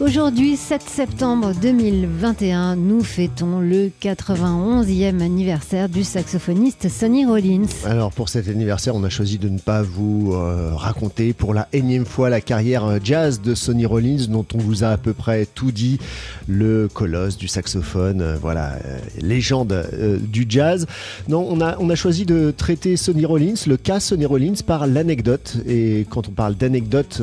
[0.00, 7.66] Aujourd'hui, 7 septembre 2021, nous fêtons le 91e anniversaire du saxophoniste Sonny Rollins.
[7.84, 11.66] Alors pour cet anniversaire, on a choisi de ne pas vous euh, raconter pour la
[11.72, 15.14] énième fois la carrière euh, jazz de Sonny Rollins dont on vous a à peu
[15.14, 15.98] près tout dit,
[16.46, 18.78] le colosse du saxophone, euh, voilà,
[19.20, 19.84] légende
[20.20, 20.86] du jazz.
[21.26, 24.86] Non, on a, on a choisi de traiter Sonny Rollins, le cas Sonny Rollins par
[24.86, 25.56] l'anecdote.
[25.66, 27.20] Et quand on parle d'anecdote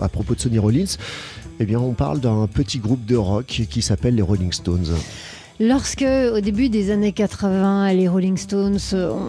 [0.00, 0.96] à propos de Sonny Rollins,
[1.58, 4.94] eh bien, on parle d'un petit groupe de rock qui s'appelle les Rolling Stones.
[5.58, 8.78] Lorsque, au début des années 80, les Rolling Stones,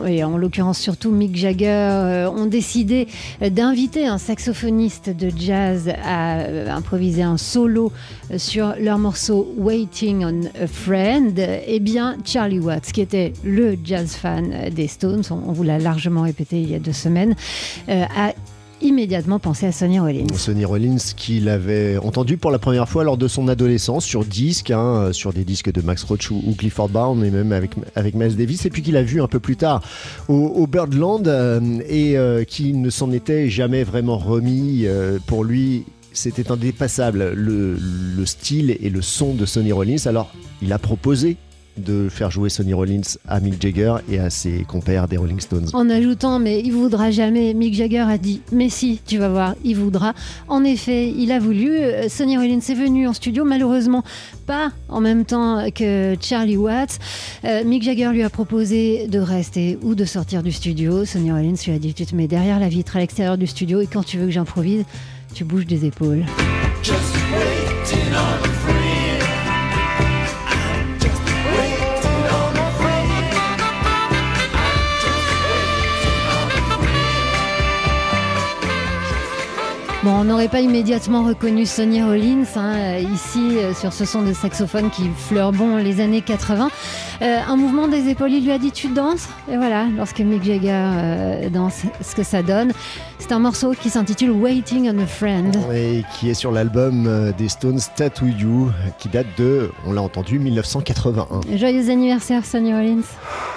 [0.05, 3.07] et en l'occurrence surtout Mick Jagger, euh, ont décidé
[3.39, 7.93] d'inviter un saxophoniste de jazz à euh, improviser un solo
[8.35, 14.13] sur leur morceau Waiting on a Friend, eh bien, Charlie Watts, qui était le jazz
[14.13, 17.35] fan des Stones, on vous l'a largement répété il y a deux semaines,
[17.87, 18.33] euh, a
[18.81, 20.27] immédiatement pensé à Sonny Rollins.
[20.35, 24.71] Sonny Rollins qu'il avait entendu pour la première fois lors de son adolescence sur disque,
[24.71, 28.35] hein, sur des disques de Max Roach ou, Clifford Brown et même avec, avec Miles
[28.35, 29.81] Davis, et puis qu'il a vu un peu plus tard
[30.27, 34.83] au, Birdland euh, et euh, qui ne s'en était jamais vraiment remis.
[34.85, 37.77] Euh, pour lui, c'était indépassable le,
[38.15, 40.05] le, style et le son de Sonny Rollins.
[40.05, 41.37] Alors, il a proposé
[41.77, 45.67] de faire jouer Sonny Rollins à Mick Jagger et à ses compères des Rolling Stones.
[45.73, 49.55] En ajoutant, mais il voudra jamais, Mick Jagger a dit, mais si, tu vas voir,
[49.63, 50.13] il voudra.
[50.47, 51.71] En effet, il a voulu.
[51.77, 54.03] Euh, Sonny Rollins est venu en studio, malheureusement
[54.47, 56.97] pas en même temps que Charlie Watts.
[57.43, 61.05] Euh, Mick Jagger lui a proposé de rester ou de sortir du studio.
[61.05, 63.81] Sonny Rollins lui a dit, tu te mets derrière la vitre à l'extérieur du studio
[63.81, 64.85] et quand tu veux que j'improvise,
[65.35, 66.25] tu bouges des épaules.
[80.09, 84.89] On n'aurait pas immédiatement reconnu Sonny Rollins hein, ici euh, sur ce son de saxophone
[84.89, 86.69] qui fleure bon les années 80.
[87.21, 89.27] Euh, un mouvement des épaules, il lui a dit tu danses?
[89.51, 92.71] Et voilà, lorsque Mick Jagger euh, danse, ce que ça donne.
[93.19, 95.57] C'est un morceau qui s'intitule Waiting on a Friend.
[95.73, 100.39] Et qui est sur l'album des Stones Tattoo You, qui date de, on l'a entendu,
[100.39, 101.57] 1981.
[101.57, 103.01] Joyeux anniversaire Sonny Rollins.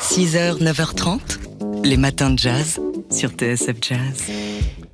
[0.00, 1.20] 6h, 9h30,
[1.84, 2.80] les matins de jazz
[3.10, 4.30] sur TSF Jazz.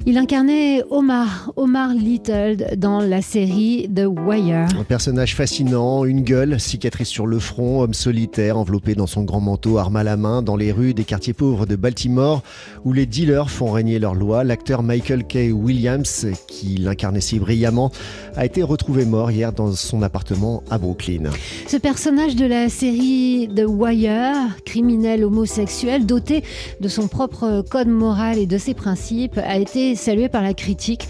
[0.09, 4.69] Il incarnait Omar, Omar Little dans la série The Wire.
[4.79, 9.41] Un personnage fascinant, une gueule, cicatrice sur le front, homme solitaire, enveloppé dans son grand
[9.41, 12.45] manteau, arme à la main, dans les rues des quartiers pauvres de Baltimore,
[12.85, 14.45] où les dealers font régner leur loi.
[14.45, 15.51] L'acteur Michael K.
[15.53, 17.91] Williams, qui l'incarnait si brillamment,
[18.37, 21.31] a été retrouvé mort hier dans son appartement à Brooklyn.
[21.67, 26.45] Ce personnage de la série The Wire, criminel homosexuel, doté
[26.81, 28.06] de son propre code moral
[28.37, 31.09] et de ses principes, a été salué par la critique.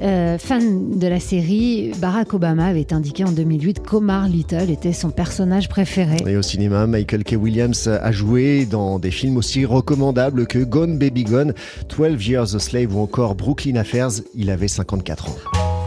[0.00, 5.10] Euh, fan de la série, Barack Obama avait indiqué en 2008 qu'Omar Little était son
[5.10, 6.16] personnage préféré.
[6.26, 7.36] Et au cinéma, Michael K.
[7.38, 11.54] Williams a joué dans des films aussi recommandables que Gone Baby Gone,
[11.96, 14.22] 12 Years a Slave ou encore Brooklyn Affairs.
[14.34, 15.36] Il avait 54 ans.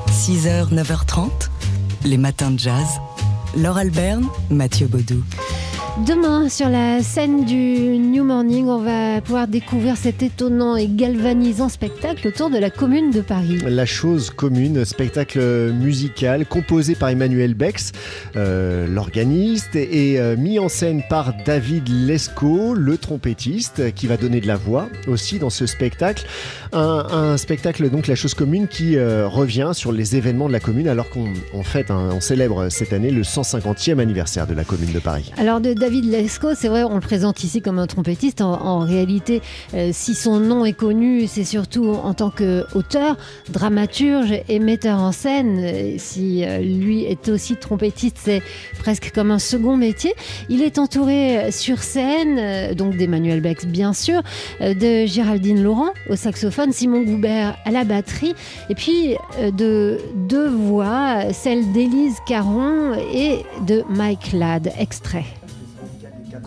[0.07, 1.29] 6h, 9h30,
[2.06, 2.88] les matins de jazz.
[3.57, 5.23] Laure Alberne, Mathieu Baudou.
[6.03, 11.69] Demain, sur la scène du New Morning, on va pouvoir découvrir cet étonnant et galvanisant
[11.69, 13.59] spectacle autour de la Commune de Paris.
[13.66, 15.39] La chose commune, spectacle
[15.72, 17.94] musical composé par Emmanuel Bex,
[18.35, 24.41] euh, l'organiste, et euh, mis en scène par David Lescaut, le trompettiste, qui va donner
[24.41, 26.25] de la voix aussi dans ce spectacle.
[26.73, 30.89] Un, spectacle, donc la chose commune, qui euh, revient sur les événements de la commune,
[30.89, 35.31] alors qu'on fête, on célèbre cette année le 150e anniversaire de la Commune de Paris.
[35.38, 38.41] Alors de David Lescaut, c'est vrai, on le présente ici comme un trompettiste.
[38.41, 39.44] En, réalité,
[39.75, 43.18] euh, si son nom est connu, c'est surtout en tant qu'auteur,
[43.50, 46.00] dramaturge et metteur en scène.
[46.00, 48.41] Si euh, lui est aussi trompettiste, c'est
[48.79, 50.16] presque comme un second métier.
[50.50, 54.24] Il est entouré euh, sur scène, donc d'Emmanuel Bex bien sûr,
[54.62, 58.33] de Géraldine Laurent au saxophone, Simon Goubert à la batterie,
[58.71, 65.25] et puis de deux voix, celle d'Élise Caron et de Mike Ladd, extrait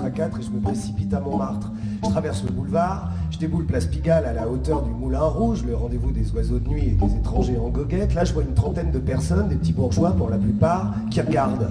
[0.04, 1.70] à 4 et je me précipite à Montmartre.
[2.04, 5.74] Je traverse le boulevard, je déboule place Pigalle à la hauteur du Moulin Rouge, le
[5.74, 8.14] rendez-vous des oiseaux de nuit et des étrangers en goguette.
[8.14, 11.70] Là, je vois une trentaine de personnes, des petits bourgeois pour la plupart, qui regardent.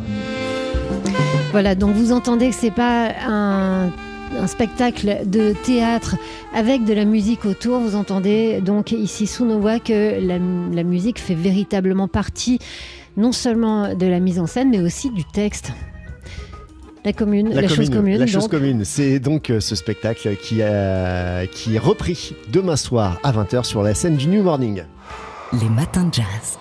[1.51, 3.89] Voilà, donc vous entendez que c'est pas un
[4.47, 6.15] spectacle de théâtre
[6.53, 7.79] avec de la musique autour.
[7.79, 12.59] Vous entendez donc ici sous nos voix que la, la, musique fait véritablement partie
[13.15, 15.71] non seulement de la mise en scène, mais aussi du texte.
[17.07, 18.17] La commune, la, La, chose commune.
[18.19, 18.83] La chose commune.
[18.83, 23.81] C'est donc euh, ce spectacle qui, a- qui est repris demain soir à 20h sur
[23.81, 24.83] la scène du New Morning.
[25.53, 26.55] Les matins de jazz.